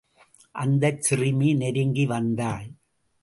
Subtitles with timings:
[0.55, 2.67] அந்தச் சிறுமி நெருங்கி வந்தாள்.